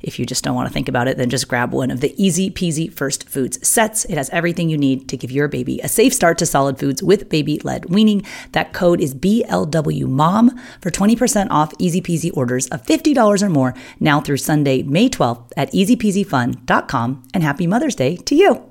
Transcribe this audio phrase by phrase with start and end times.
[0.00, 2.14] if you just don't want to think about it, then just grab one of the
[2.18, 4.04] ezpz first foods sets.
[4.06, 7.02] It has everything you need to give your baby a safe start to solid foods
[7.02, 8.24] with baby led weaning.
[8.52, 14.38] That code is BLWMOM for 20% off ezpz orders of $50 or more now through
[14.38, 17.22] Sunday, May 12th at ezpzfun.com.
[17.34, 18.64] And happy Mother's Day to you.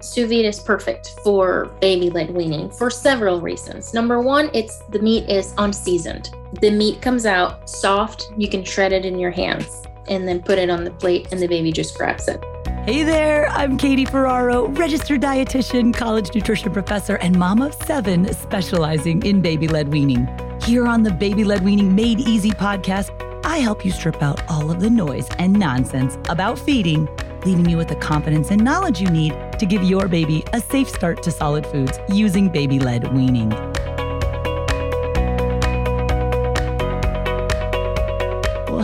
[0.00, 3.94] Sous vide is perfect for baby led weaning for several reasons.
[3.94, 6.30] Number one, it's the meat is unseasoned.
[6.60, 8.30] The meat comes out soft.
[8.36, 11.40] You can shred it in your hands and then put it on the plate, and
[11.40, 12.42] the baby just grabs it.
[12.84, 19.24] Hey there, I'm Katie Ferraro, registered dietitian, college nutrition professor, and mom of seven specializing
[19.24, 20.28] in baby led weaning.
[20.62, 23.10] Here on the Baby Led Weaning Made Easy podcast,
[23.44, 27.08] I help you strip out all of the noise and nonsense about feeding,
[27.44, 30.88] leaving you with the confidence and knowledge you need to give your baby a safe
[30.88, 33.50] start to solid foods using baby led weaning.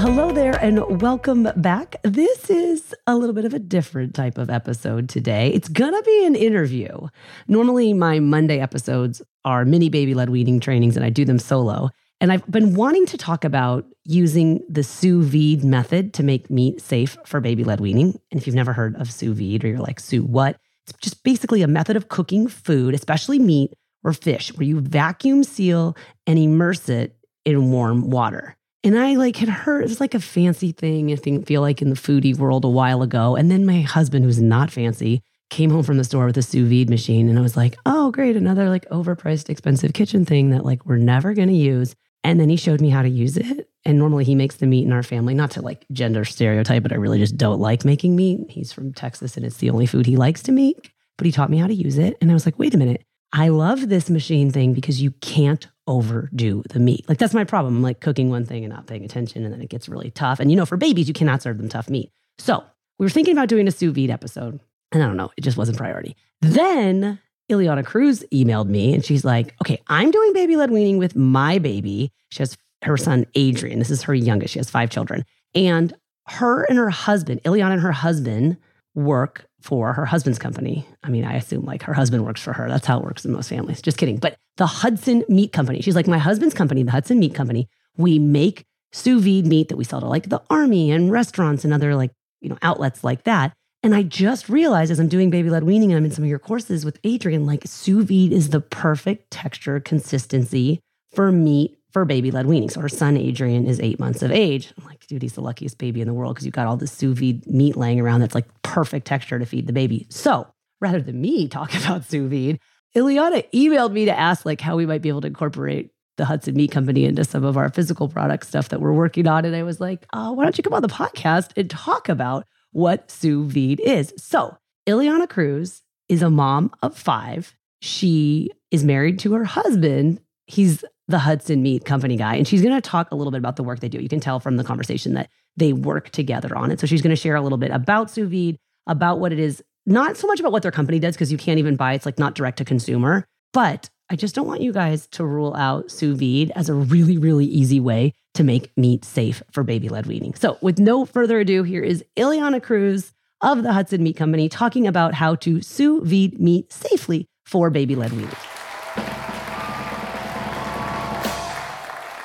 [0.03, 1.95] Hello there and welcome back.
[2.03, 5.53] This is a little bit of a different type of episode today.
[5.55, 7.07] It's going to be an interview.
[7.47, 11.89] Normally, my Monday episodes are mini baby led weaning trainings and I do them solo.
[12.21, 16.81] And I've been wanting to talk about using the sous vide method to make meat
[16.81, 18.19] safe for baby led weaning.
[18.33, 20.59] And if you've never heard of sous vide or you're like, sous what?
[20.89, 25.45] It's just basically a method of cooking food, especially meat or fish, where you vacuum
[25.45, 25.97] seal
[26.27, 27.15] and immerse it
[27.45, 28.57] in warm water.
[28.85, 31.81] And I like had heard it was like a fancy thing, I think feel like
[31.81, 33.37] in the foodie world a while ago.
[33.37, 36.69] And then my husband, who's not fancy, came home from the store with a sous
[36.69, 37.29] vide machine.
[37.29, 40.97] And I was like, oh, great, another like overpriced, expensive kitchen thing that like we're
[40.97, 41.95] never gonna use.
[42.25, 43.69] And then he showed me how to use it.
[43.85, 46.93] And normally he makes the meat in our family, not to like gender stereotype, but
[46.93, 48.41] I really just don't like making meat.
[48.49, 50.93] He's from Texas and it's the only food he likes to make.
[51.19, 52.17] But he taught me how to use it.
[52.21, 55.67] And I was like, wait a minute, I love this machine thing because you can't
[55.93, 57.05] overdo the meat.
[57.09, 57.77] Like that's my problem.
[57.77, 60.41] I'm like cooking one thing and not paying attention, and then it gets really tough.
[60.41, 62.11] And you know, for babies, you cannot serve them tough meat.
[62.39, 62.65] So
[62.99, 64.59] we were thinking about doing a sous vide episode,
[64.91, 66.17] and I don't know, it just wasn't priority.
[66.41, 67.21] Then
[67.51, 71.59] Ileana Cruz emailed me, and she's like, "Okay, I'm doing baby led weaning with my
[71.59, 72.11] baby.
[72.31, 73.79] She has her son Adrian.
[73.79, 74.55] This is her youngest.
[74.55, 75.25] She has five children,
[75.55, 75.93] and
[76.29, 78.57] her and her husband, Ileana and her husband,
[78.95, 80.87] work for her husband's company.
[81.03, 82.69] I mean, I assume like her husband works for her.
[82.69, 83.81] That's how it works in most families.
[83.81, 84.17] Just kidding.
[84.17, 88.19] But the Hudson Meat Company, she's like, my husband's company, the Hudson Meat Company, we
[88.19, 91.95] make sous vide meat that we sell to like the army and restaurants and other
[91.95, 93.53] like, you know, outlets like that.
[93.83, 96.31] And I just realized as I'm doing baby led weaning and I'm in some of
[96.31, 102.05] your courses with Adrian, like sous vide is the perfect texture consistency for meat for
[102.05, 102.71] baby led weaning.
[102.71, 104.73] So her son Adrian is eight months of age.
[104.79, 106.93] I'm like, dude, he's the luckiest baby in the world because you've got all this
[106.93, 110.07] sous vide meat laying around that's like perfect texture to feed the baby.
[110.09, 110.47] So
[110.81, 112.59] rather than me talk about sous vide,
[112.97, 116.55] Ileana emailed me to ask like how we might be able to incorporate the Hudson
[116.55, 119.45] Meat Company into some of our physical product stuff that we're working on.
[119.45, 122.47] And I was like, oh, why don't you come on the podcast and talk about
[122.73, 124.13] what sous vide is?
[124.19, 124.57] So
[124.87, 127.55] Ileana Cruz is a mom of five.
[127.81, 130.21] She is married to her husband.
[130.47, 132.35] He's the Hudson Meat Company guy.
[132.35, 134.01] And she's going to talk a little bit about the work they do.
[134.01, 136.81] You can tell from the conversation that they work together on it.
[136.81, 139.63] So she's going to share a little bit about sous vide, about what it is,
[139.87, 142.19] not so much about what their company does, because you can't even buy it's like
[142.19, 143.27] not direct to consumer.
[143.53, 147.19] But I just don't want you guys to rule out sous vide as a really,
[147.19, 150.35] really easy way to make meat safe for baby led weaning.
[150.35, 153.13] So, with no further ado, here is Ileana Cruz
[153.43, 157.95] of the Hudson Meat Company talking about how to sous vide meat safely for baby
[157.95, 158.31] led weaning.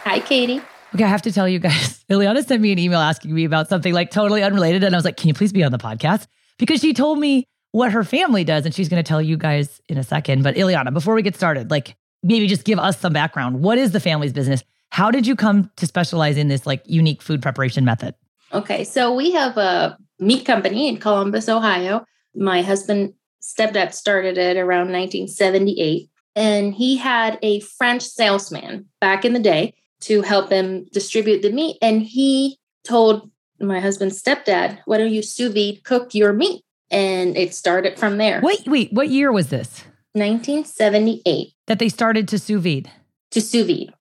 [0.07, 0.61] Hi, Katie.
[0.95, 3.67] Okay, I have to tell you guys, Ileana sent me an email asking me about
[3.67, 4.85] something like totally unrelated.
[4.85, 6.27] And I was like, can you please be on the podcast?
[6.57, 8.63] Because she told me what her family does.
[8.63, 10.43] And she's going to tell you guys in a second.
[10.43, 13.59] But Ileana, before we get started, like maybe just give us some background.
[13.59, 14.63] What is the family's business?
[14.91, 18.15] How did you come to specialize in this like unique food preparation method?
[18.53, 22.05] Okay, so we have a meat company in Columbus, Ohio.
[22.33, 26.09] My husband, stepdad, started it around 1978.
[26.37, 31.51] And he had a French salesman back in the day to help them distribute the
[31.51, 31.77] meat.
[31.81, 33.29] And he told
[33.59, 36.63] my husband's stepdad, Why don't you sous vide cook your meat?
[36.89, 38.39] And it started from there.
[38.41, 39.83] Wait, wait, what year was this?
[40.13, 42.89] 1978 That they started to sous vide?
[43.31, 43.93] to sous vide.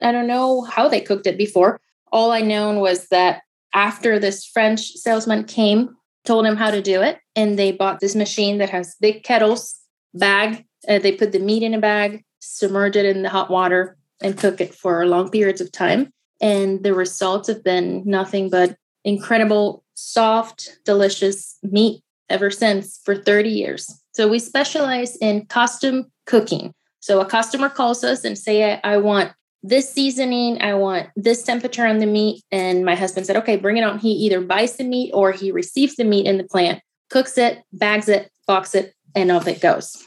[0.00, 1.80] I don't know how they cooked it before.
[2.10, 3.42] All I known was that
[3.74, 8.14] after this French salesman came, told him how to do it, and they bought this
[8.14, 9.78] machine that has big kettles,
[10.14, 10.64] bag.
[10.88, 14.38] Uh, they put the meat in a bag, submerge it in the hot water, and
[14.38, 16.10] cook it for long periods of time.
[16.40, 23.50] And the results have been nothing but incredible, soft, delicious meat ever since for 30
[23.50, 24.02] years.
[24.12, 26.74] So we specialize in custom cooking.
[27.00, 29.32] So a customer calls us and say, I, I want
[29.62, 32.42] this seasoning, I want this temperature on the meat.
[32.50, 33.98] And my husband said, okay, bring it on.
[33.98, 37.62] He either buys the meat or he receives the meat in the plant, cooks it,
[37.72, 40.04] bags it, box it, and off it goes.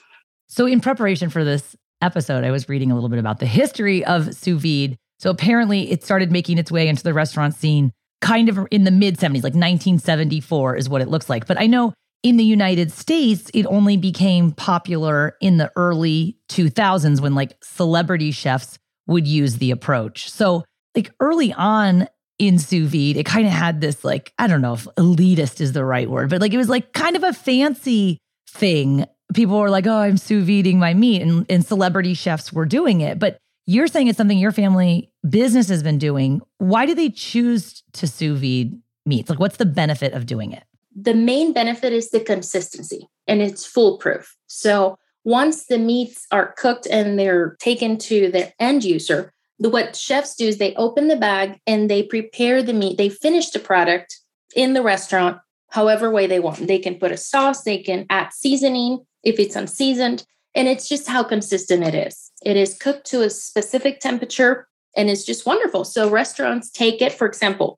[0.48, 4.04] So, in preparation for this episode, I was reading a little bit about the history
[4.06, 4.98] of sous vide.
[5.20, 8.92] So, apparently, it started making its way into the restaurant scene kind of in the
[8.92, 11.48] mid 70s, like 1974 is what it looks like.
[11.48, 11.94] But I know
[12.24, 18.32] in the United States, it only became popular in the early 2000s when like celebrity
[18.32, 20.30] chefs would use the approach.
[20.32, 20.64] So,
[20.96, 22.08] like early on
[22.40, 25.74] in sous vide, it kind of had this like, I don't know if elitist is
[25.74, 28.18] the right word, but like it was like kind of a fancy
[28.50, 29.06] thing.
[29.33, 33.01] People were like, oh, I'm sous videing my meat, and, and celebrity chefs were doing
[33.01, 33.19] it.
[33.19, 36.42] But you're saying it's something your family business has been doing.
[36.60, 39.30] Why do they choose to sous vide meats?
[39.30, 40.63] Like, what's the benefit of doing it?
[40.95, 44.38] The main benefit is the consistency and it's foolproof.
[44.48, 49.95] So once the meats are cooked and they're taken to the end user, the, what
[49.95, 52.98] chefs do is they open the bag and they prepare the meat.
[52.98, 54.19] They finish the product
[54.56, 55.39] in the restaurant
[55.75, 56.68] however way they want.
[56.68, 60.25] They can put a sauce, they can add seasoning if it's unseasoned,
[60.56, 62.31] and it's just how consistent it is.
[62.44, 65.83] It is cooked to a specific temperature and it's just wonderful.
[65.83, 67.77] So restaurants take it, for example,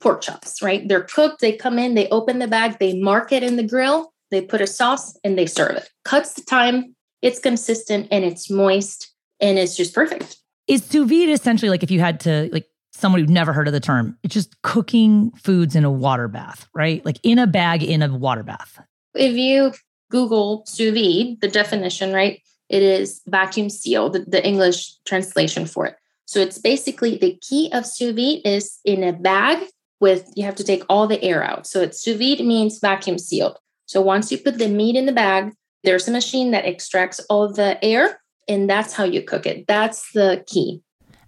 [0.00, 0.86] pork chops, right?
[0.88, 4.12] They're cooked, they come in, they open the bag, they mark it in the grill,
[4.32, 5.88] they put a sauce and they serve it.
[6.04, 10.38] Cuts the time, it's consistent and it's moist and it's just perfect.
[10.66, 12.66] Is sous vide essentially like if you had to like
[12.98, 16.68] someone who'd never heard of the term, it's just cooking foods in a water bath,
[16.74, 17.04] right?
[17.04, 18.80] Like in a bag in a water bath.
[19.14, 19.72] If you
[20.10, 22.40] Google sous vide, the definition, right?
[22.68, 25.96] It is vacuum sealed, the, the English translation for it.
[26.26, 29.66] So it's basically the key of sous vide is in a bag
[30.00, 31.66] with you have to take all the air out.
[31.66, 33.58] So it's sous vide means vacuum sealed.
[33.86, 35.52] So once you put the meat in the bag,
[35.84, 39.66] there's a machine that extracts all the air, and that's how you cook it.
[39.66, 40.82] That's the key.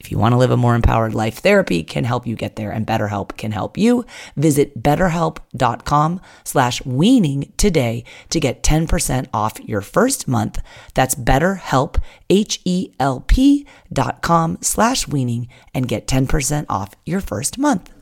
[0.00, 2.70] If you want to live a more empowered life, therapy can help you get there
[2.70, 4.04] and BetterHelp can help you.
[4.36, 10.60] Visit betterhelp.com slash weaning today to get 10% off your first month.
[10.94, 12.00] That's betterhelp,
[12.30, 17.92] H-E-L-P dot com slash weaning and get 10% off your first month.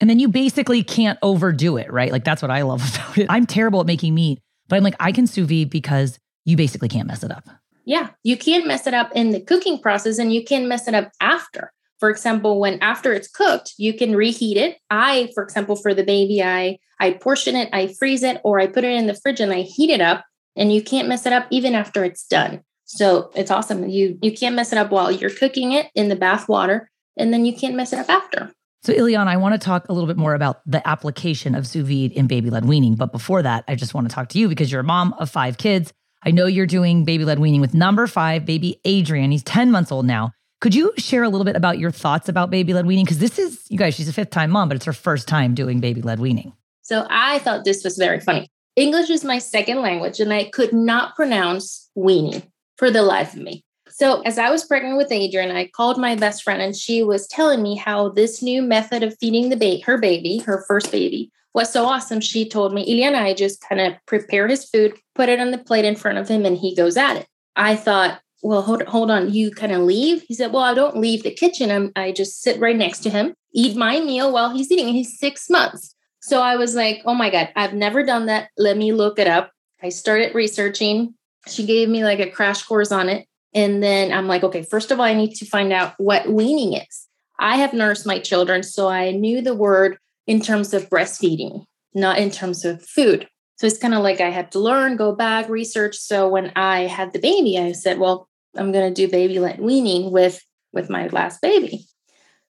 [0.00, 2.10] And then you basically can't overdo it, right?
[2.10, 3.26] Like that's what I love about it.
[3.30, 6.88] I'm terrible at making meat, but I'm like, I can sous vide because you basically
[6.88, 7.44] can't mess it up.
[7.86, 10.94] Yeah, you can mess it up in the cooking process and you can mess it
[10.94, 11.72] up after.
[11.98, 14.76] For example, when after it's cooked, you can reheat it.
[14.90, 18.66] I, for example, for the baby, I I portion it, I freeze it, or I
[18.66, 20.24] put it in the fridge and I heat it up,
[20.56, 22.62] and you can't mess it up even after it's done.
[22.84, 23.88] So it's awesome.
[23.88, 27.32] You you can't mess it up while you're cooking it in the bath water, and
[27.32, 28.52] then you can't mess it up after.
[28.82, 31.86] So, Ileana, I want to talk a little bit more about the application of sous
[31.86, 32.94] vide in baby led weaning.
[32.94, 35.30] But before that, I just want to talk to you because you're a mom of
[35.30, 35.92] five kids.
[36.26, 39.30] I know you're doing baby led weaning with number five, baby Adrian.
[39.30, 40.32] He's 10 months old now.
[40.60, 43.04] Could you share a little bit about your thoughts about baby led weaning?
[43.04, 45.54] Because this is, you guys, she's a fifth time mom, but it's her first time
[45.54, 46.52] doing baby led weaning.
[46.82, 48.48] So I thought this was very funny.
[48.74, 52.42] English is my second language, and I could not pronounce weaning
[52.76, 53.64] for the life of me.
[53.88, 57.26] So, as I was pregnant with Adrian, I called my best friend and she was
[57.28, 61.30] telling me how this new method of feeding the ba- her baby, her first baby,
[61.56, 62.20] was so awesome.
[62.20, 65.58] She told me, Ileana, I just kind of prepare his food, put it on the
[65.58, 67.26] plate in front of him, and he goes at it.
[67.56, 70.22] I thought, well, hold, hold on, you kind of leave?
[70.28, 71.70] He said, well, I don't leave the kitchen.
[71.70, 74.88] I'm, I just sit right next to him, eat my meal while he's eating.
[74.88, 75.94] He's six months.
[76.20, 78.50] So I was like, oh my God, I've never done that.
[78.58, 79.50] Let me look it up.
[79.82, 81.14] I started researching.
[81.48, 83.26] She gave me like a crash course on it.
[83.54, 86.74] And then I'm like, okay, first of all, I need to find out what weaning
[86.74, 87.06] is.
[87.38, 91.64] I have nursed my children, so I knew the word in terms of breastfeeding,
[91.94, 93.28] not in terms of food.
[93.56, 95.96] So it's kind of like I had to learn, go back, research.
[95.96, 99.60] So when I had the baby, I said, well, I'm going to do baby led
[99.60, 100.42] weaning with
[100.72, 101.86] with my last baby.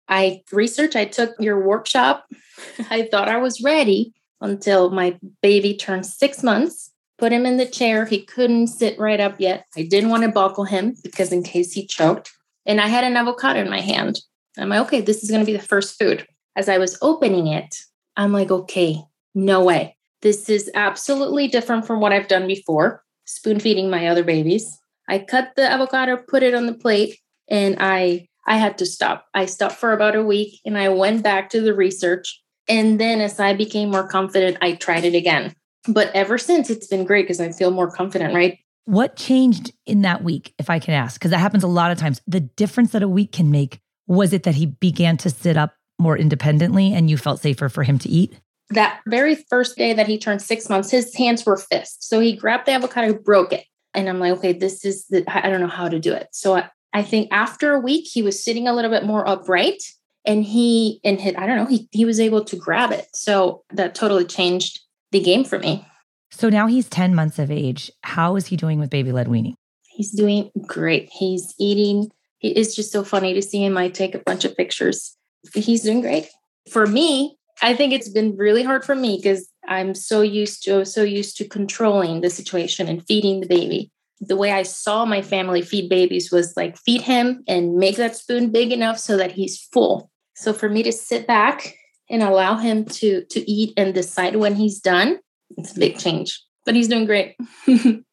[0.08, 2.26] I researched, I took your workshop.
[2.90, 7.68] I thought I was ready until my baby turned 6 months put him in the
[7.68, 8.06] chair.
[8.06, 9.68] He couldn't sit right up yet.
[9.78, 12.32] I didn't want to buckle him because in case he choked.
[12.66, 14.20] And I had an avocado in my hand.
[14.58, 16.26] I'm like, okay, this is going to be the first food.
[16.56, 17.76] As I was opening it,
[18.18, 19.02] I'm like, okay,
[19.34, 19.98] no way.
[20.22, 24.78] This is absolutely different from what I've done before, spoon feeding my other babies.
[25.08, 29.28] I cut the avocado, put it on the plate, and I I had to stop.
[29.34, 32.42] I stopped for about a week and I went back to the research.
[32.68, 35.56] And then as I became more confident, I tried it again.
[35.88, 38.58] But ever since, it's been great because I feel more confident, right?
[38.86, 41.20] What changed in that week, if I can ask?
[41.20, 42.22] Because that happens a lot of times.
[42.28, 45.76] The difference that a week can make was it that he began to sit up
[46.02, 48.34] more independently and you felt safer for him to eat?
[48.70, 52.08] That very first day that he turned six months, his hands were fists.
[52.08, 53.66] So he grabbed the avocado, broke it.
[53.94, 56.28] And I'm like, okay, this is the, I don't know how to do it.
[56.32, 59.84] So I, I think after a week, he was sitting a little bit more upright
[60.26, 63.08] and he, and hit, I don't know, he, he was able to grab it.
[63.14, 64.80] So that totally changed
[65.12, 65.86] the game for me.
[66.32, 67.92] So now he's 10 months of age.
[68.04, 69.56] How is he doing with baby led weaning?
[69.84, 71.10] He's doing great.
[71.12, 72.10] He's eating.
[72.40, 73.78] It's just so funny to see him.
[73.78, 75.16] I take a bunch of pictures.
[75.54, 76.28] He's doing great.
[76.70, 80.86] For me, I think it's been really hard for me because I'm so used to
[80.86, 83.92] so used to controlling the situation and feeding the baby.
[84.20, 88.16] The way I saw my family feed babies was like feed him and make that
[88.16, 90.12] spoon big enough so that he's full.
[90.36, 91.76] So for me to sit back
[92.12, 95.18] and allow him to to eat and decide when he's done
[95.58, 97.36] it's a big change but he's doing great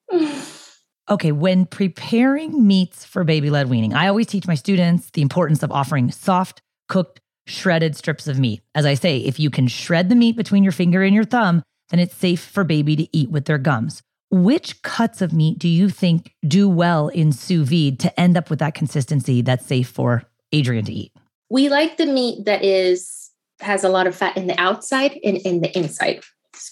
[1.10, 5.62] okay when preparing meats for baby led weaning i always teach my students the importance
[5.62, 8.62] of offering soft cooked shredded strips of meat.
[8.74, 11.62] As i say if you can shred the meat between your finger and your thumb
[11.90, 14.02] then it's safe for baby to eat with their gums.
[14.30, 18.50] Which cuts of meat do you think do well in sous vide to end up
[18.50, 21.12] with that consistency that's safe for adrian to eat?
[21.50, 23.30] We like the meat that is
[23.60, 26.22] has a lot of fat in the outside and in the inside.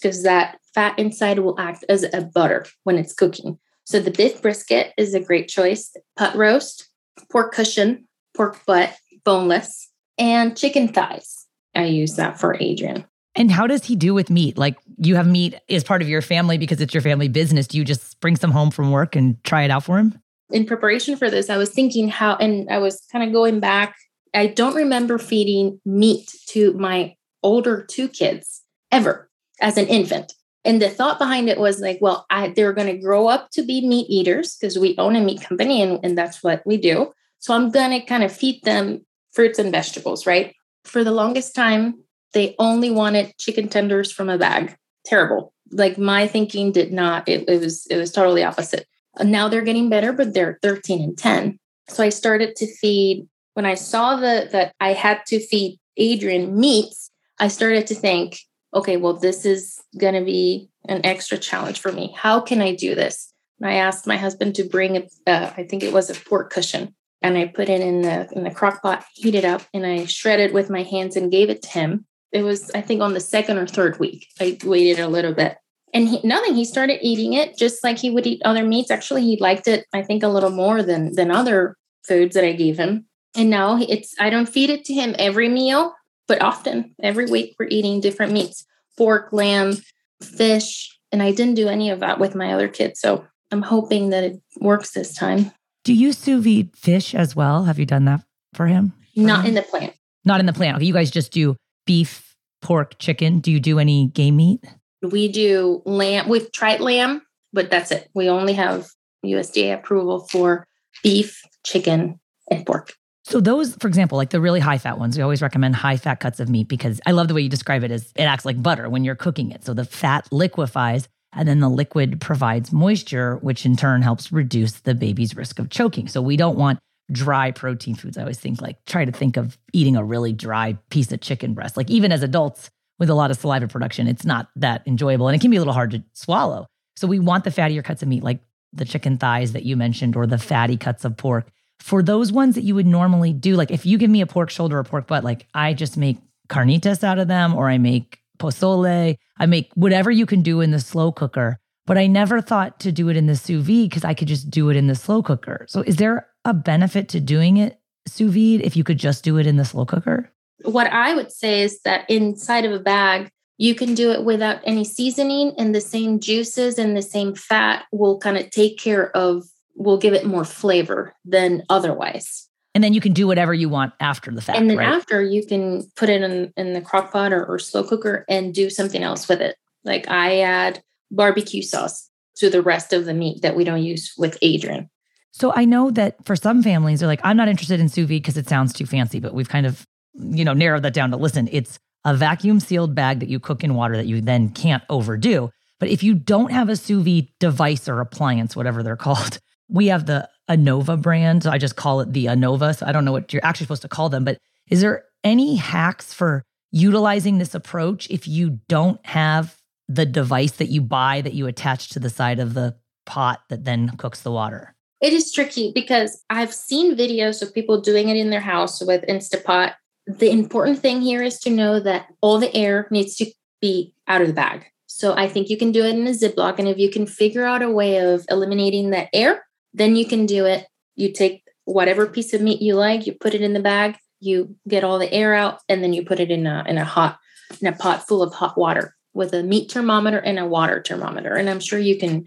[0.01, 3.59] Because that fat inside will act as a butter when it's cooking.
[3.85, 5.95] So the beef brisket is a great choice.
[6.17, 6.89] Pot roast,
[7.31, 8.07] pork cushion,
[8.37, 8.95] pork butt,
[9.25, 11.47] boneless, and chicken thighs.
[11.75, 13.05] I use that for Adrian.
[13.35, 14.57] And how does he do with meat?
[14.57, 17.67] Like you have meat as part of your family because it's your family business.
[17.67, 20.19] Do you just bring some home from work and try it out for him?
[20.51, 23.97] In preparation for this, I was thinking how, and I was kind of going back
[24.37, 29.31] I don't remember feeding meat to my older two kids ever
[29.61, 30.35] as an infant.
[30.63, 33.63] And the thought behind it was like, well, I, they're going to grow up to
[33.63, 37.13] be meat eaters because we own a meat company and, and that's what we do.
[37.39, 39.07] So I'm going to kind of feed them
[39.37, 40.55] fruits and vegetables, right?
[40.85, 42.03] For the longest time,
[42.33, 44.77] they only wanted chicken tenders from a bag.
[45.05, 45.53] Terrible.
[45.71, 48.87] Like my thinking did not, it, it was, it was totally opposite.
[49.23, 51.59] Now they're getting better, but they're 13 and 10.
[51.89, 56.61] So I started to feed when I saw the, that I had to feed Adrian
[56.61, 58.39] meats, I started to think,
[58.75, 62.15] okay, well, this is going to be an extra challenge for me.
[62.15, 63.33] How can I do this?
[63.59, 66.53] And I asked my husband to bring, a, uh, I think it was a pork
[66.53, 66.95] cushion,
[67.27, 70.51] and I put it in the in the crock pot, heated up, and I shredded
[70.51, 72.07] it with my hands and gave it to him.
[72.33, 74.27] It was, I think, on the second or third week.
[74.41, 75.57] I waited a little bit,
[75.93, 76.55] and he, nothing.
[76.55, 78.91] He started eating it just like he would eat other meats.
[78.91, 79.87] Actually, he liked it.
[79.93, 83.79] I think a little more than than other foods that I gave him And now
[83.81, 85.95] it's I don't feed it to him every meal,
[86.29, 88.65] but often every week we're eating different meats,
[88.97, 89.75] pork, lamb,
[90.23, 93.01] fish, and I didn't do any of that with my other kids.
[93.01, 95.53] So I'm hoping that it works this time.
[95.87, 97.63] Do you sous vide fish as well?
[97.63, 98.23] Have you done that
[98.55, 98.93] for him?
[99.15, 99.95] Not in the plant.
[100.25, 100.79] Not in the plant.
[100.79, 101.55] Okay, you guys just do
[101.87, 103.39] beef, pork, chicken.
[103.39, 104.65] Do you do any game meat?
[105.01, 106.29] We do lamb.
[106.29, 108.11] We've tried lamb, but that's it.
[108.15, 108.89] We only have
[109.25, 110.67] USDA approval for
[111.05, 112.19] beef, chicken,
[112.51, 112.93] and pork.
[113.23, 116.17] So those, for example, like the really high fat ones, we always recommend high fat
[116.17, 118.61] cuts of meat because I love the way you describe it as it acts like
[118.61, 119.65] butter when you're cooking it.
[119.65, 124.73] So the fat liquefies and then the liquid provides moisture, which in turn helps reduce
[124.73, 126.09] the baby's risk of choking.
[126.09, 126.79] So we don't want
[127.13, 128.19] dry protein foods.
[128.19, 131.55] I always think like try to think of eating a really dry piece of chicken
[131.55, 131.77] breast.
[131.77, 135.37] Like even as adults with a lot of saliva production, it's not that enjoyable and
[135.37, 136.67] it can be a little hard to swallow.
[136.97, 138.41] So we want the fattier cuts of meat like
[138.73, 141.47] the chicken thighs that you mentioned or the fatty cuts of pork
[141.81, 144.51] for those ones that you would normally do, like if you give me a pork
[144.51, 148.21] shoulder or pork butt, like I just make carnitas out of them or I make
[148.39, 151.59] pozole, I make whatever you can do in the slow cooker.
[151.87, 154.51] But I never thought to do it in the sous vide because I could just
[154.51, 155.67] do it in the slow cooker.
[155.69, 157.79] So is there a benefit to doing it
[158.09, 160.33] sous vide if you could just do it in the slow cooker?
[160.63, 163.29] What I would say is that inside of a bag,
[163.59, 167.87] you can do it without any seasoning, and the same juices and the same fat
[167.91, 172.49] will kind of take care of will give it more flavor than otherwise.
[172.77, 174.59] And then you can do whatever you want after the fact.
[174.59, 174.89] And then right?
[174.89, 178.53] after you can put it in, in the crock pot or, or slow cooker and
[178.53, 179.57] do something else with it.
[179.83, 184.13] Like I add barbecue sauce to the rest of the meat that we don't use
[184.19, 184.91] with Adrian.
[185.33, 188.23] So I know that for some families, they're like, I'm not interested in sous vide
[188.23, 191.17] because it sounds too fancy, but we've kind of, you know, narrowed that down to
[191.17, 194.83] listen, it's a vacuum sealed bag that you cook in water that you then can't
[194.91, 195.51] overdo.
[195.81, 199.87] But if you don't have a sous vide device or appliance, whatever they're called, we
[199.87, 201.47] have the Anova brand.
[201.47, 202.77] I just call it the Anova.
[202.77, 204.39] So I don't know what you're actually supposed to call them, but
[204.69, 209.57] is there any hacks for utilizing this approach if you don't have
[209.89, 212.77] the device that you buy that you attach to the side of the
[213.07, 214.75] pot that then cooks the water?
[215.01, 219.05] It is tricky because I've seen videos of people doing it in their house with
[219.07, 219.75] Instapot.
[220.07, 223.27] The important thing here is to know that all the air needs to
[223.61, 224.67] be out of the bag.
[224.87, 226.59] So I think you can do it in a Ziploc.
[226.59, 229.45] And if you can figure out a way of eliminating that air,
[229.77, 230.67] then you can do it.
[230.97, 234.57] You take whatever piece of meat you like, you put it in the bag, you
[234.67, 237.19] get all the air out, and then you put it in a in a hot
[237.61, 241.35] in a pot full of hot water with a meat thermometer and a water thermometer.
[241.35, 242.27] And I'm sure you can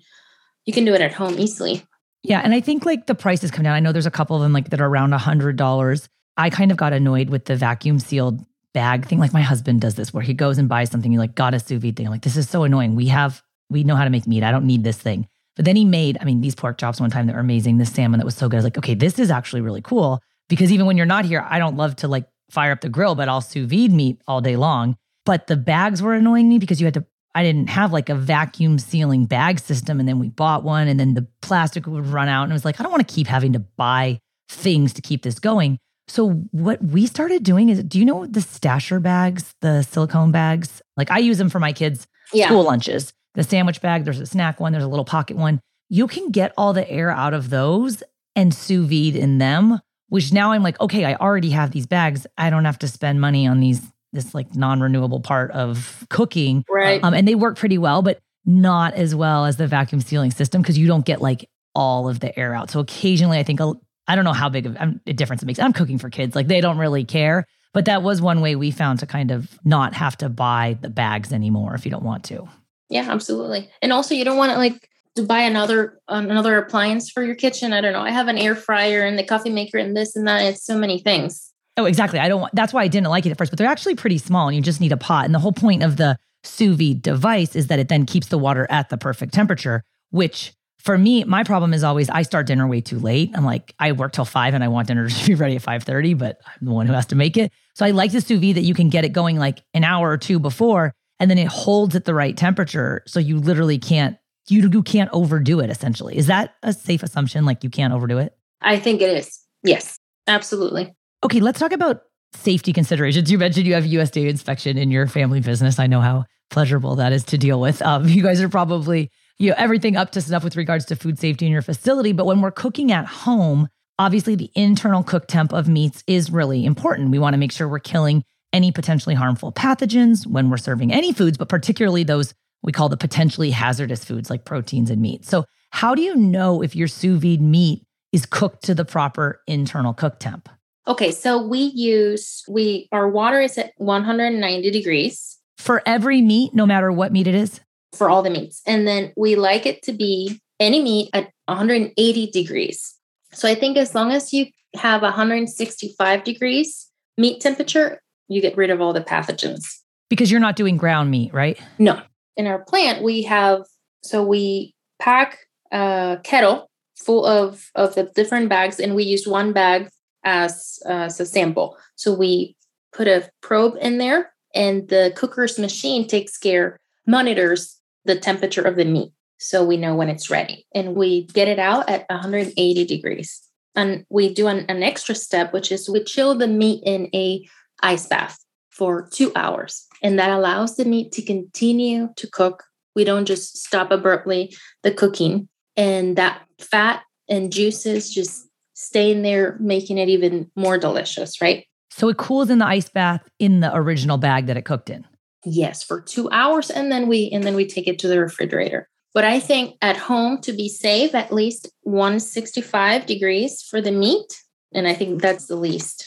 [0.66, 1.84] you can do it at home easily.
[2.22, 3.76] Yeah, and I think like the prices come down.
[3.76, 6.08] I know there's a couple of them like that are around a hundred dollars.
[6.38, 9.20] I kind of got annoyed with the vacuum sealed bag thing.
[9.20, 11.12] Like my husband does this where he goes and buys something.
[11.12, 12.06] He like got a sous vide thing.
[12.06, 12.96] I'm like, this is so annoying.
[12.96, 14.44] We have we know how to make meat.
[14.44, 15.28] I don't need this thing.
[15.60, 17.80] But then he made, I mean, these pork chops one time that were amazing.
[17.80, 18.56] This salmon that was so good.
[18.56, 21.46] I was like, okay, this is actually really cool because even when you're not here,
[21.50, 24.40] I don't love to like fire up the grill, but I'll sous vide meat all
[24.40, 24.96] day long.
[25.26, 28.16] But the bags were annoying me because you had to, I didn't have like a
[28.16, 30.00] vacuum sealing bag system.
[30.00, 32.44] And then we bought one and then the plastic would run out.
[32.44, 34.18] And I was like, I don't want to keep having to buy
[34.48, 35.78] things to keep this going.
[36.08, 40.82] So what we started doing is, do you know the stasher bags, the silicone bags?
[40.96, 42.46] Like I use them for my kids' yeah.
[42.46, 45.60] school lunches the sandwich bag, there's a snack one, there's a little pocket one.
[45.90, 48.04] You can get all the air out of those
[48.36, 52.28] and sous vide in them, which now I'm like, okay, I already have these bags.
[52.38, 53.82] I don't have to spend money on these,
[54.14, 56.64] this like non renewable part of cooking.
[56.70, 57.04] Right.
[57.04, 60.62] Um, and they work pretty well, but not as well as the vacuum sealing system
[60.62, 62.72] because you don't get like all of the air out.
[62.72, 65.60] So occasionally I think, I don't know how big of a difference it makes.
[65.60, 67.46] I'm cooking for kids, like they don't really care.
[67.74, 70.90] But that was one way we found to kind of not have to buy the
[70.90, 72.50] bags anymore if you don't want to.
[72.90, 73.70] Yeah, absolutely.
[73.82, 77.36] And also, you don't want to like to buy another um, another appliance for your
[77.36, 77.74] kitchen.
[77.74, 78.02] I don't know.
[78.02, 80.42] I have an air fryer and the coffee maker and this and that.
[80.44, 81.54] It's so many things.
[81.78, 82.20] Oh, exactly.
[82.20, 82.42] I don't.
[82.42, 83.52] Want, that's why I didn't like it at first.
[83.52, 85.26] But they're actually pretty small, and you just need a pot.
[85.26, 88.38] And the whole point of the sous vide device is that it then keeps the
[88.38, 89.84] water at the perfect temperature.
[90.10, 93.32] Which for me, my problem is always I start dinner way too late.
[93.36, 95.84] I'm like, I work till five, and I want dinner to be ready at five
[95.84, 97.52] thirty, but I'm the one who has to make it.
[97.76, 100.10] So I like the sous vide that you can get it going like an hour
[100.10, 104.18] or two before and then it holds at the right temperature so you literally can't
[104.48, 106.18] you you can't overdo it essentially.
[106.18, 108.36] Is that a safe assumption like you can't overdo it?
[108.62, 109.40] I think it is.
[109.64, 110.00] Yes.
[110.28, 110.94] Absolutely.
[111.24, 112.02] Okay let's talk about
[112.34, 113.32] safety considerations.
[113.32, 115.80] You mentioned you have usda inspection in your family business.
[115.80, 117.82] I know how pleasurable that is to deal with.
[117.82, 121.20] Um, you guys are probably you know everything up to snuff with regards to food
[121.20, 125.54] safety in your facility but when we're cooking at home obviously the internal cook temp
[125.54, 127.12] of meats is really important.
[127.12, 128.24] We want to make sure we're killing
[128.54, 132.98] any potentially harmful pathogens when we're serving any foods, but particularly those we call the
[132.98, 135.26] potentially hazardous foods like proteins and meat.
[135.26, 139.42] So, how do you know if your sous vide meat is cooked to the proper
[139.48, 140.50] internal cook temp?
[140.88, 146.66] Okay, so we use we our water is at 190 degrees For every meat, no
[146.66, 147.62] matter what meat it is?
[147.96, 148.62] for all the meats.
[148.68, 152.96] And then we like it to be any meat at 180 degrees.
[153.34, 158.70] So I think as long as you have 165 degrees meat temperature, you get rid
[158.70, 159.80] of all the pathogens.
[160.10, 161.60] Because you're not doing ground meat, right?
[161.78, 162.02] No.
[162.38, 163.64] In our plant, we have
[164.02, 165.40] so we pack
[165.72, 169.90] a kettle full of of the different bags, and we use one bag
[170.24, 171.78] as uh, as a sample.
[171.96, 172.56] So we
[172.94, 178.78] put a probe in there, and the cooker's machine takes care monitors the temperature of
[178.78, 182.86] the meat, so we know when it's ready, and we get it out at 180
[182.86, 183.42] degrees.
[183.76, 187.48] And we do an, an extra step, which is we chill the meat in a
[187.84, 188.38] ice bath
[188.70, 189.86] for two hours.
[190.02, 192.64] And that allows the meat to continue to cook.
[192.96, 195.50] We don't just stop abruptly the cooking.
[195.76, 201.66] And that fat and juices just stay in there, making it even more delicious, right?
[201.92, 205.06] So it cools in the ice bath in the original bag that it cooked in.
[205.46, 206.70] Yes, for two hours.
[206.70, 208.88] And then we and then we take it to the refrigerator.
[209.14, 214.42] But I think at home to be safe, at least 165 degrees for the meat.
[214.74, 216.06] And I think that's the least.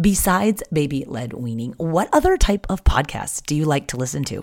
[0.00, 4.42] Besides baby led weaning, what other type of podcasts do you like to listen to?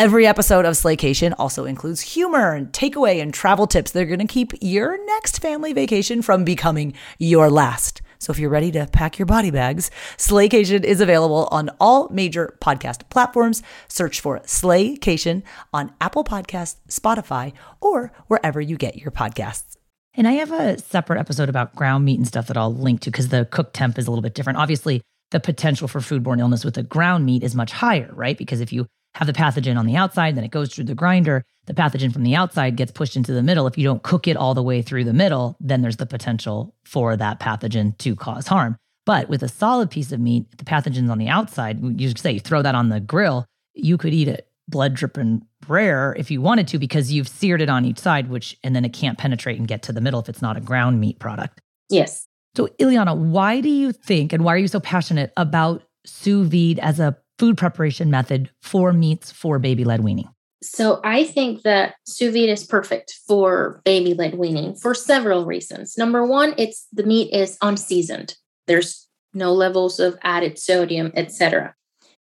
[0.00, 4.20] Every episode of Slaycation also includes humor and takeaway and travel tips that are going
[4.20, 8.00] to keep your next family vacation from becoming your last.
[8.20, 12.56] So if you're ready to pack your body bags, Slaycation is available on all major
[12.60, 13.60] podcast platforms.
[13.88, 15.42] Search for Slaycation
[15.74, 19.74] on Apple Podcasts, Spotify, or wherever you get your podcasts.
[20.14, 23.10] And I have a separate episode about ground meat and stuff that I'll link to
[23.10, 24.60] because the cook temp is a little bit different.
[24.60, 28.38] Obviously, the potential for foodborne illness with the ground meat is much higher, right?
[28.38, 31.44] Because if you have the pathogen on the outside, then it goes through the grinder.
[31.66, 33.66] The pathogen from the outside gets pushed into the middle.
[33.66, 36.74] If you don't cook it all the way through the middle, then there's the potential
[36.84, 38.76] for that pathogen to cause harm.
[39.04, 42.00] But with a solid piece of meat, the pathogen's on the outside.
[42.00, 46.14] You say you throw that on the grill, you could eat it blood dripping rare
[46.18, 48.92] if you wanted to because you've seared it on each side, which and then it
[48.92, 51.60] can't penetrate and get to the middle if it's not a ground meat product.
[51.88, 52.26] Yes.
[52.56, 56.78] So, Ileana, why do you think and why are you so passionate about sous vide
[56.78, 60.28] as a food preparation method for meats for baby led weaning?
[60.62, 65.96] So I think that sous vide is perfect for baby led weaning for several reasons.
[65.96, 68.34] Number one, it's the meat is unseasoned.
[68.66, 71.74] There's no levels of added sodium, etc.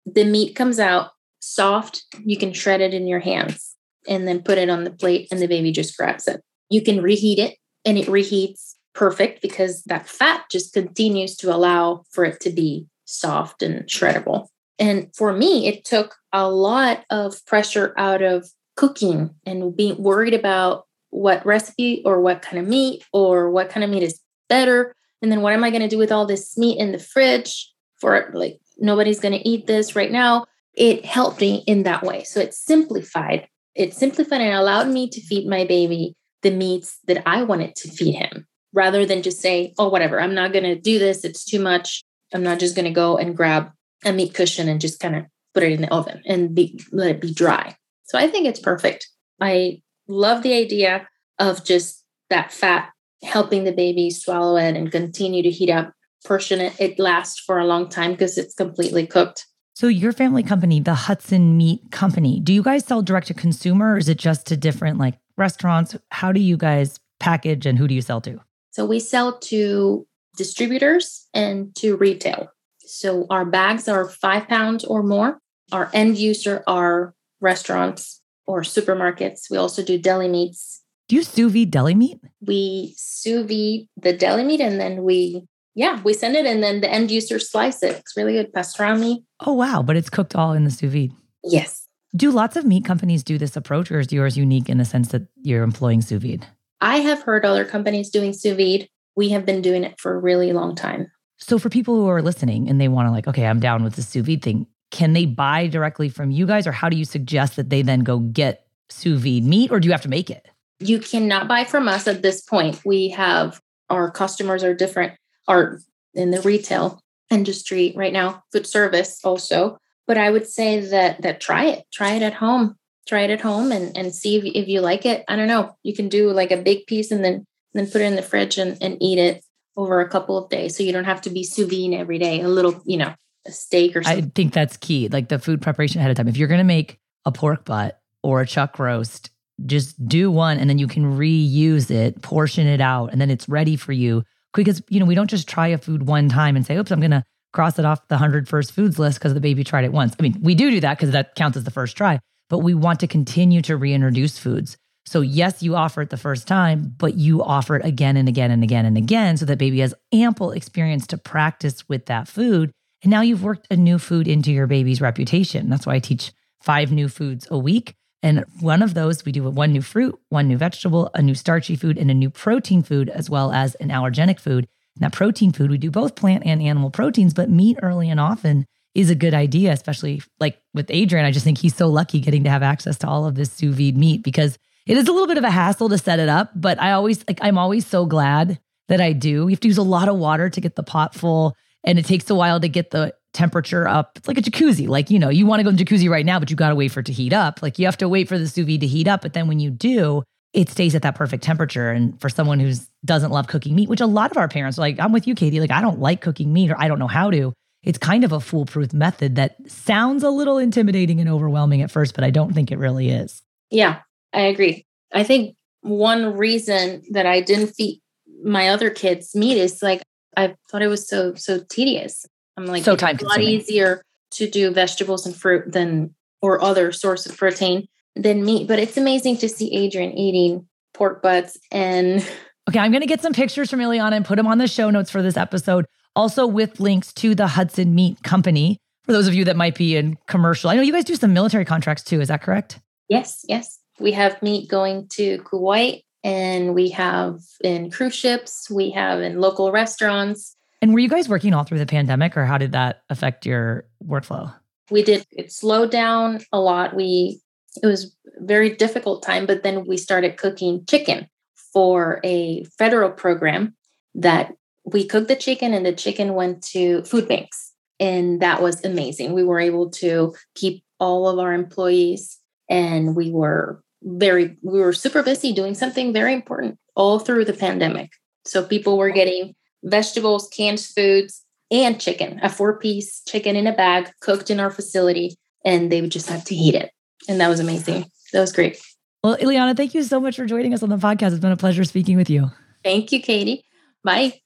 [0.06, 2.04] The meat comes out soft.
[2.24, 3.76] You can shred it in your hands
[4.08, 6.42] and then put it on the plate, and the baby just grabs it.
[6.70, 12.04] You can reheat it, and it reheats perfect because that fat just continues to allow
[12.12, 14.48] for it to be soft and shreddable.
[14.82, 20.34] And for me, it took a lot of pressure out of cooking and being worried
[20.34, 24.96] about what recipe or what kind of meat or what kind of meat is better.
[25.22, 27.72] And then what am I going to do with all this meat in the fridge
[28.00, 30.46] for like nobody's going to eat this right now?
[30.74, 32.24] It helped me in that way.
[32.24, 33.48] So it simplified.
[33.76, 37.89] It simplified and allowed me to feed my baby the meats that I wanted to
[37.89, 41.24] feed him rather than just say, oh, whatever, I'm not going to do this.
[41.24, 42.04] It's too much.
[42.34, 43.70] I'm not just going to go and grab
[44.04, 47.10] a meat cushion and just kind of put it in the oven and be, let
[47.10, 47.76] it be dry.
[48.06, 49.10] So I think it's perfect.
[49.40, 51.08] I love the idea
[51.40, 52.90] of just that fat
[53.24, 55.94] helping the baby swallow it and continue to heat up,
[56.26, 56.80] portion it.
[56.80, 59.46] It lasts for a long time because it's completely cooked.
[59.74, 63.94] So, your family company, the Hudson Meat Company, do you guys sell direct to consumer
[63.94, 65.96] or is it just to different like restaurants?
[66.10, 68.40] How do you guys package and who do you sell to?
[68.72, 70.06] So we sell to
[70.38, 72.50] distributors and to retail.
[72.91, 75.39] So our bags are five pounds or more.
[75.71, 79.49] Our end user are restaurants or supermarkets.
[79.49, 80.84] We also do deli meats.
[81.08, 82.19] Do you sous vide deli meat?
[82.45, 86.82] We sous vide the deli meat and then we Yeah, we send it and then
[86.82, 87.95] the end user slice it.
[87.95, 89.23] It's really good pastrami.
[89.39, 89.82] Oh, wow.
[89.82, 91.12] But it's cooked all in the sous vide.
[91.43, 91.88] Yes.
[92.15, 95.10] Do lots of meat companies do this approach, or is yours unique in the sense
[95.10, 96.45] that you're employing sous vide?
[96.82, 98.89] I have heard other companies doing sous vide.
[99.15, 101.10] We have been doing it for a really long time.
[101.41, 103.95] So, for people who are listening and they want to, like, okay, I'm down with
[103.95, 107.06] the sous vide thing, can they buy directly from you guys, or how do you
[107.06, 110.30] suggest that they then go get sous vide meat, or do you have to make
[110.30, 110.47] it?
[110.80, 112.82] You cannot buy from us at this point.
[112.86, 115.13] We have our customers are different,
[115.47, 115.80] are
[116.13, 119.77] in the retail industry right now, food service also.
[120.08, 122.75] But I would say that that try it, try it at home,
[123.08, 125.23] try it at home, and and see if, if you like it.
[125.27, 125.75] I don't know.
[125.84, 128.58] You can do like a big piece and then then put it in the fridge
[128.58, 129.43] and, and eat it
[129.78, 132.42] over a couple of days, so you don't have to be sous vide every day.
[132.42, 133.14] A little, you know,
[133.46, 134.26] a steak or something.
[134.26, 135.08] I think that's key.
[135.08, 136.28] Like the food preparation ahead of time.
[136.28, 139.32] If you're going to make a pork butt or a chuck roast,
[139.66, 143.48] just do one and then you can reuse it, portion it out, and then it's
[143.48, 144.24] ready for you.
[144.54, 147.00] Because, you know, we don't just try a food one time and say, oops, I'm
[147.00, 149.94] going to cross it off the 100 first foods list because the baby tried it
[149.94, 150.16] once.
[150.20, 152.74] I mean, we do do that because that counts as the first try, but we
[152.74, 154.78] want to continue to reintroduce foods.
[155.06, 158.52] So, yes, you offer it the first time, but you offer it again and again
[158.52, 162.72] and again and again so that baby has ample experience to practice with that food.
[163.02, 165.70] And now you've worked a new food into your baby's reputation.
[165.70, 167.96] That's why I teach five new foods a week.
[168.24, 171.76] And one of those, we do one new fruit, one new vegetable, a new starchy
[171.76, 174.68] food, and a new protein food, as well as an allergenic food.
[175.00, 178.66] Now, protein food, we do both plant and animal proteins, but meat early and often
[178.94, 181.26] is a good idea, especially like with Adrian.
[181.26, 183.74] I just think he's so lucky getting to have access to all of this sous
[183.74, 186.52] vide meat because it is a little bit of a hassle to set it up.
[186.56, 189.30] But I always like, I'm always so glad that I do.
[189.30, 192.06] You have to use a lot of water to get the pot full, and it
[192.06, 194.17] takes a while to get the temperature up.
[194.17, 194.88] It's like a jacuzzi.
[194.88, 196.76] Like, you know, you want to go in jacuzzi right now, but you got to
[196.76, 197.62] wait for it to heat up.
[197.62, 199.22] Like, you have to wait for the sous vide to heat up.
[199.22, 201.91] But then when you do, it stays at that perfect temperature.
[201.91, 202.74] And for someone who
[203.06, 205.36] doesn't love cooking meat, which a lot of our parents are like, I'm with you,
[205.36, 205.62] Katie.
[205.62, 207.54] Like, I don't like cooking meat or I don't know how to.
[207.84, 212.13] It's kind of a foolproof method that sounds a little intimidating and overwhelming at first,
[212.13, 213.41] but I don't think it really is.
[213.72, 214.02] Yeah,
[214.34, 214.86] I agree.
[215.13, 218.02] I think one reason that I didn't feed
[218.44, 220.02] my other kids meat is like
[220.38, 222.26] I thought it was so so tedious.
[222.58, 226.62] I'm like So time it's a lot easier to do vegetables and fruit than or
[226.62, 228.67] other source of protein than meat.
[228.67, 232.28] But it's amazing to see Adrian eating pork butts and
[232.70, 234.91] Okay, I'm going to get some pictures from Ileana and put them on the show
[234.91, 238.78] notes for this episode, also with links to the Hudson Meat Company.
[239.04, 241.34] For those of you that might be in commercial, I know you guys do some
[241.34, 242.22] military contracts too.
[242.22, 242.80] Is that correct?
[243.10, 248.91] yes, yes, we have meat going to Kuwait and we have in cruise ships, we
[248.91, 250.56] have in local restaurants.
[250.82, 253.86] And were you guys working all through the pandemic, or how did that affect your
[254.04, 254.54] workflow?
[254.91, 257.39] we did it slowed down a lot we
[257.82, 261.27] it was a very difficult time but then we started cooking chicken
[261.73, 263.73] for a federal program
[264.13, 268.84] that we cooked the chicken and the chicken went to food banks and that was
[268.84, 272.39] amazing we were able to keep all of our employees
[272.72, 277.54] and we were very we were super busy doing something very important all through the
[277.54, 278.10] pandemic
[278.46, 279.54] so people were getting
[279.84, 284.70] vegetables canned foods and chicken, a four piece chicken in a bag cooked in our
[284.70, 286.92] facility, and they would just have to heat it.
[287.28, 288.06] And that was amazing.
[288.34, 288.80] That was great.
[289.24, 291.32] Well, Ileana, thank you so much for joining us on the podcast.
[291.32, 292.52] It's been a pleasure speaking with you.
[292.84, 293.64] Thank you, Katie.
[294.04, 294.42] Bye.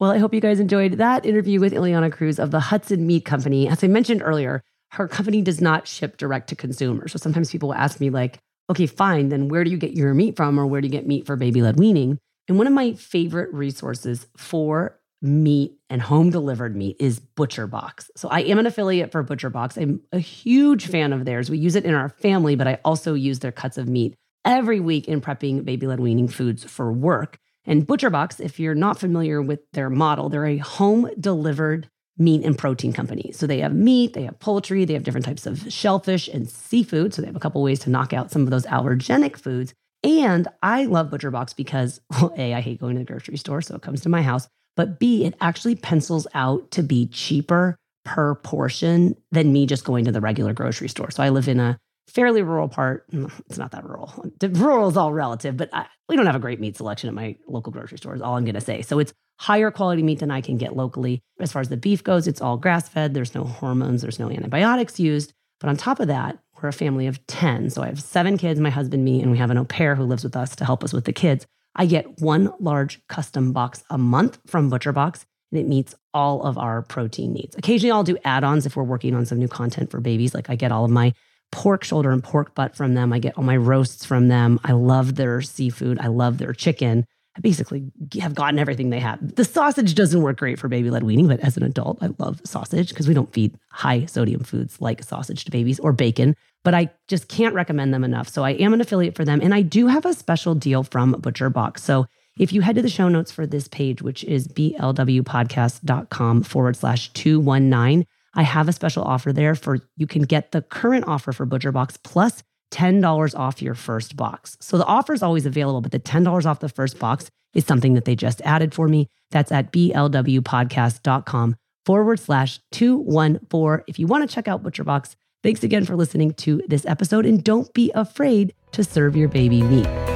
[0.00, 3.24] Well, I hope you guys enjoyed that interview with Ileana Cruz of the Hudson Meat
[3.24, 3.68] Company.
[3.68, 4.62] As I mentioned earlier,
[4.96, 7.12] her company does not ship direct to consumers.
[7.12, 8.38] So sometimes people will ask me, like,
[8.70, 11.06] okay, fine, then where do you get your meat from or where do you get
[11.06, 12.18] meat for baby led weaning?
[12.48, 18.10] And one of my favorite resources for meat and home delivered meat is Butcher Box.
[18.16, 19.76] So I am an affiliate for Butcher Box.
[19.76, 21.50] I'm a huge fan of theirs.
[21.50, 24.80] We use it in our family, but I also use their cuts of meat every
[24.80, 27.38] week in prepping baby led weaning foods for work.
[27.64, 32.44] And Butcher Box, if you're not familiar with their model, they're a home delivered meat
[32.44, 33.30] and protein company.
[33.32, 37.12] So they have meat, they have poultry, they have different types of shellfish and seafood.
[37.14, 39.74] So they have a couple ways to knock out some of those allergenic foods.
[40.02, 43.60] And I love Butcher Box because, well, A, I hate going to the grocery store,
[43.62, 44.48] so it comes to my house.
[44.76, 50.04] But B, it actually pencils out to be cheaper per portion than me just going
[50.04, 51.10] to the regular grocery store.
[51.10, 51.76] So I live in a
[52.08, 53.10] fairly rural part.
[53.10, 54.12] mm, It's not that rural.
[54.38, 57.14] The Rural is all relative, but I, we don't have a great meat selection at
[57.14, 58.82] my local grocery store, is all I'm going to say.
[58.82, 61.22] So it's higher quality meat than I can get locally.
[61.40, 63.14] As far as the beef goes, it's all grass fed.
[63.14, 65.32] There's no hormones, there's no antibiotics used.
[65.60, 67.70] But on top of that, we're a family of 10.
[67.70, 70.04] So I have seven kids, my husband, me, and we have an au pair who
[70.04, 71.46] lives with us to help us with the kids.
[71.74, 76.56] I get one large custom box a month from ButcherBox, and it meets all of
[76.56, 77.54] our protein needs.
[77.56, 80.34] Occasionally, I'll do add ons if we're working on some new content for babies.
[80.34, 81.12] Like I get all of my
[81.52, 83.12] pork shoulder and pork butt from them.
[83.12, 84.58] I get all my roasts from them.
[84.64, 85.98] I love their seafood.
[86.00, 87.06] I love their chicken.
[87.40, 89.36] Basically have gotten everything they have.
[89.36, 92.40] The sausage doesn't work great for baby led weaning, but as an adult, I love
[92.44, 96.34] sausage because we don't feed high sodium foods like sausage to babies or bacon.
[96.64, 98.28] But I just can't recommend them enough.
[98.28, 99.40] So I am an affiliate for them.
[99.42, 101.82] And I do have a special deal from Butcher Box.
[101.82, 102.06] So
[102.38, 107.12] if you head to the show notes for this page, which is blwpodcast.com forward slash
[107.12, 111.46] 219, I have a special offer there for you can get the current offer for
[111.46, 114.56] Butcher Box plus $10 off your first box.
[114.60, 117.94] So the offer is always available, but the $10 off the first box is something
[117.94, 119.08] that they just added for me.
[119.30, 123.84] That's at blwpodcast.com forward slash 214.
[123.86, 127.42] If you want to check out ButcherBox, thanks again for listening to this episode and
[127.42, 130.15] don't be afraid to serve your baby meat.